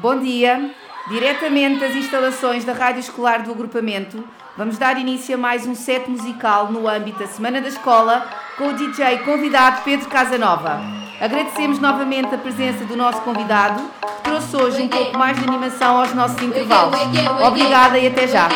Bom 0.00 0.18
dia. 0.18 0.70
Diretamente 1.10 1.80
das 1.80 1.94
instalações 1.94 2.64
da 2.64 2.72
Rádio 2.72 3.00
Escolar 3.00 3.42
do 3.42 3.50
Agrupamento, 3.50 4.24
vamos 4.56 4.78
dar 4.78 4.98
início 4.98 5.34
a 5.34 5.38
mais 5.38 5.66
um 5.66 5.74
set 5.74 6.08
musical 6.08 6.72
no 6.72 6.88
âmbito 6.88 7.18
da 7.18 7.26
Semana 7.26 7.60
da 7.60 7.68
Escola 7.68 8.26
com 8.56 8.68
o 8.68 8.72
DJ 8.72 9.18
convidado 9.18 9.82
Pedro 9.84 10.08
Casanova. 10.08 10.80
Agradecemos 11.20 11.78
novamente 11.78 12.34
a 12.34 12.38
presença 12.38 12.84
do 12.86 12.96
nosso 12.96 13.20
convidado, 13.20 13.82
que 14.00 14.22
trouxe 14.22 14.56
hoje 14.56 14.82
um 14.82 14.88
pouco 14.88 15.18
mais 15.18 15.38
de 15.38 15.46
animação 15.46 16.00
aos 16.00 16.14
nossos 16.14 16.40
intervalos. 16.40 16.98
Obrigada 17.46 17.98
e 17.98 18.06
até 18.06 18.26
já. 18.26 18.48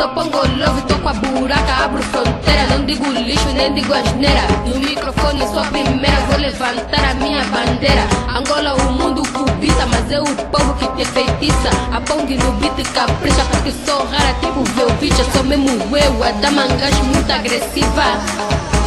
Só 0.00 0.08
pongo 0.08 0.38
love, 0.56 0.80
tô 0.88 0.94
com 1.00 1.10
a 1.10 1.12
buraca, 1.12 1.84
abro 1.84 2.02
fronteira. 2.04 2.66
Não 2.70 2.86
digo 2.86 3.04
lixo, 3.12 3.50
nem 3.52 3.74
digo 3.74 3.92
asneira. 3.92 4.40
No 4.64 4.80
microfone 4.80 5.40
sou 5.40 5.58
a 5.58 5.64
primeira, 5.64 6.16
vou 6.26 6.38
levantar 6.38 7.04
a 7.10 7.14
minha 7.16 7.44
bandeira. 7.44 8.08
Angola, 8.34 8.76
o 8.76 8.92
mundo 8.92 9.22
cobiça, 9.30 9.84
mas 9.84 10.10
é 10.10 10.18
o 10.18 10.24
povo 10.24 10.72
que 10.76 10.88
te 10.96 11.04
feitiça. 11.04 11.68
A 11.92 12.00
pong 12.00 12.34
no 12.34 12.50
beat 12.52 12.82
capricha, 12.94 13.44
porque 13.50 13.72
sou 13.84 14.06
rara, 14.06 14.32
tipo 14.40 14.64
Velvicha. 14.74 15.22
Sou 15.34 15.44
mesmo 15.44 15.68
eu, 15.94 16.24
a 16.24 16.30
damangas 16.30 16.94
muito 17.00 17.30
agressiva. 17.30 18.04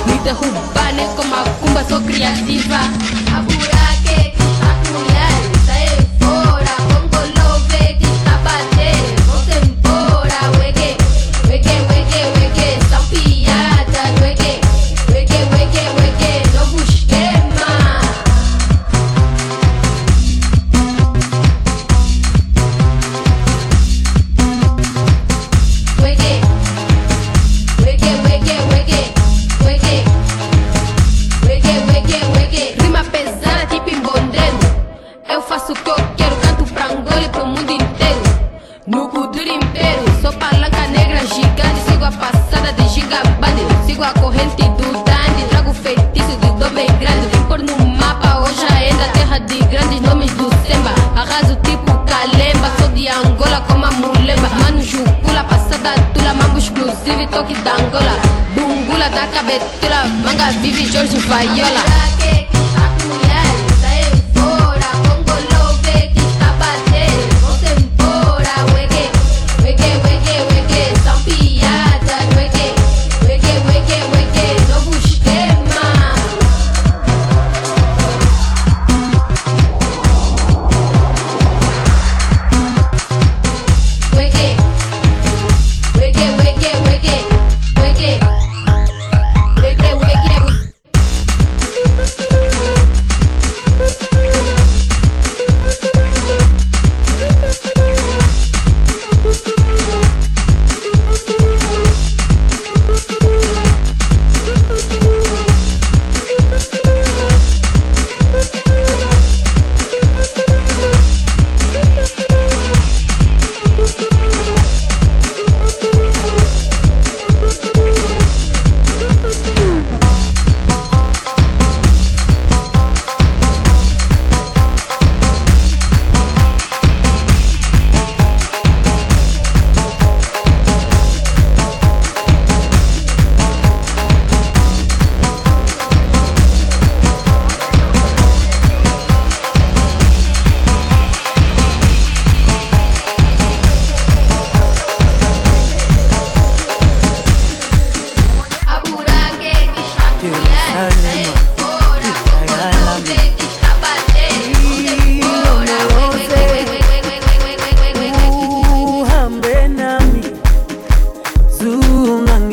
Me 0.08 0.18
derrubar, 0.24 0.94
nem 0.96 1.08
como 1.10 1.36
a 1.36 1.44
cumba, 1.62 1.84
sou 1.84 2.02
criativa. 2.02 2.80
toki 57.34 57.56
d'Angola 57.66 58.16
Bungula, 58.54 59.10
taca 59.10 59.42
betura, 59.44 60.06
manga 60.24 60.52
vive 60.62 60.86
Jorge 60.92 61.18
Faiola 61.18 61.84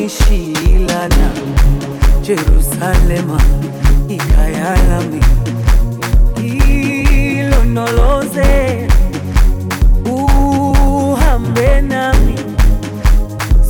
nishilana 0.01 1.29
Jerusalema 2.21 3.41
ikayalami 4.09 5.21
ilonoloze 7.37 8.87
uhambe 10.05 11.81
nami. 11.81 12.35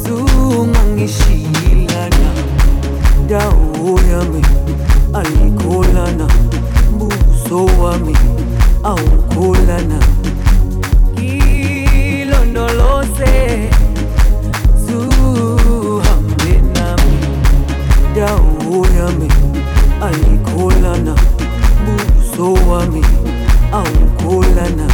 Sungangishilana 0.04 2.32
dawo 3.30 4.00
yami 4.12 4.46
ayikolana 5.14 6.28
mbuso 6.96 7.66
wami 7.84 8.18
awukolana 8.84 10.00
ilondoloze 12.22 13.70
ya 18.22 18.36
uhuyami 18.36 19.28
ayikholana 20.08 21.16
buso 21.86 22.54
wami 22.70 23.06
awukholana 23.74 24.88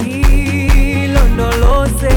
ngilondoloze 0.00 2.16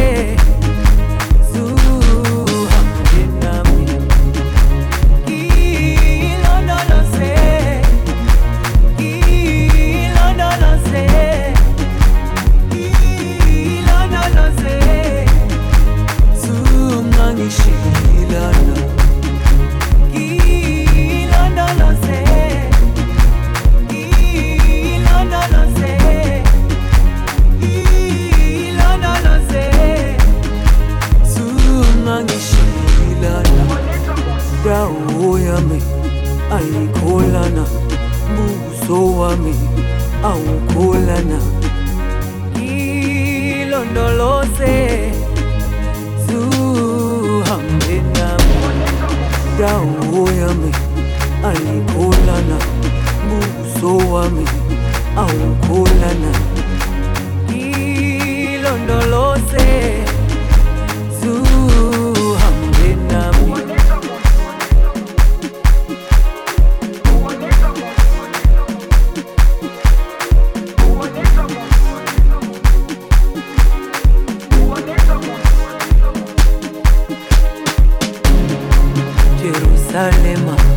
wami 39.19 39.55
awukhulana 40.23 41.39
ilondoloze 43.59 44.75
zuhambe 46.27 47.95
nami. 48.15 48.57
Dawo 49.59 50.21
yami 50.41 50.71
ayikhulana 51.49 52.57
buso 53.27 53.91
wami 54.13 54.45
awukhulana 55.17 56.31
Salema. 79.91 80.68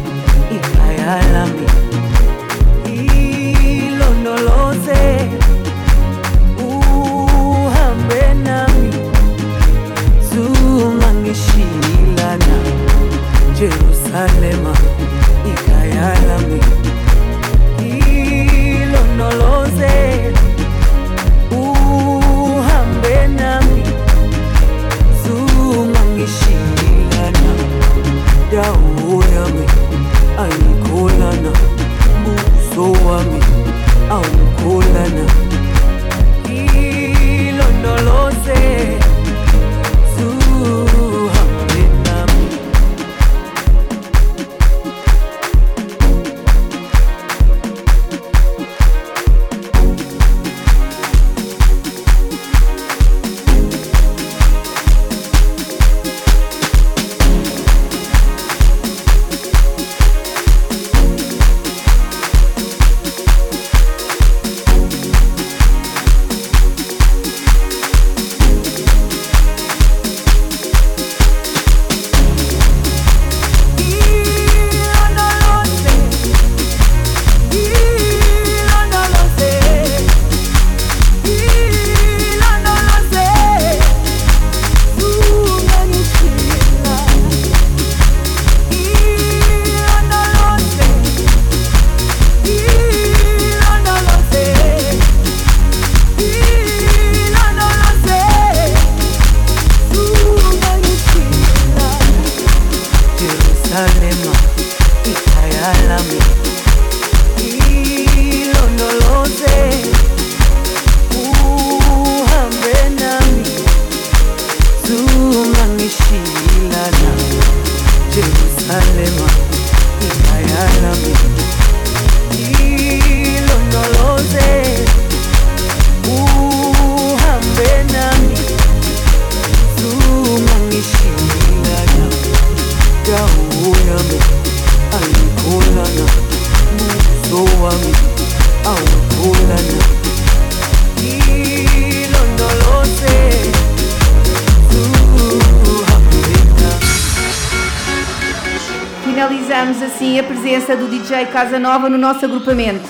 Assim 149.80 150.19
a 150.19 150.22
presença 150.22 150.76
do 150.76 150.86
DJ 150.86 151.26
Casa 151.26 151.58
Nova 151.58 151.88
no 151.88 151.96
nosso 151.96 152.24
agrupamento. 152.24 152.86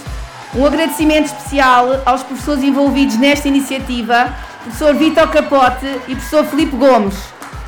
Um 0.54 0.66
agradecimento 0.66 1.26
especial 1.26 2.02
aos 2.04 2.22
professores 2.24 2.64
envolvidos 2.64 3.16
nesta 3.16 3.46
iniciativa, 3.46 4.34
professor 4.64 4.94
Vitor 4.94 5.28
Capote 5.28 5.86
e 6.08 6.14
professor 6.16 6.44
Filipe 6.44 6.76
Gomes. 6.76 7.14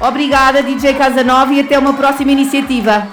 Obrigada, 0.00 0.62
DJ 0.62 0.94
Casa 0.94 1.22
Nova, 1.22 1.52
e 1.52 1.60
até 1.60 1.78
uma 1.78 1.94
próxima 1.94 2.32
iniciativa. 2.32 3.06